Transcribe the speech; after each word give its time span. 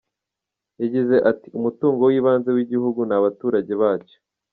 Yagize 0.81 1.15
ati: 1.31 1.47
"Umutungo 1.57 2.01
w’ibanze 2.09 2.49
w’igihugu 2.55 2.99
ni 3.07 3.13
abaturage 3.19 3.73
bacyo. 3.81 4.17